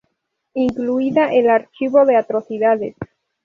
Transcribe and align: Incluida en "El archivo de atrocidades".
Incluida 0.55 1.31
en 1.31 1.41
"El 1.45 1.49
archivo 1.51 2.05
de 2.07 2.15
atrocidades". 2.15 2.95